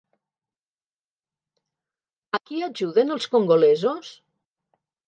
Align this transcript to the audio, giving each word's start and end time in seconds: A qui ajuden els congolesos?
A 2.39 2.43
qui 2.49 2.65
ajuden 2.71 3.17
els 3.19 3.31
congolesos? 3.37 4.15